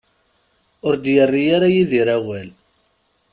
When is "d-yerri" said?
0.97-1.43